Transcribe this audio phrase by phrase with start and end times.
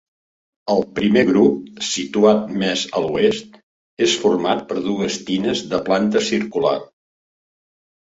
[0.75, 3.61] El primer grup, situat més a l'oest,
[4.09, 6.77] és format per dues tines de planta circular.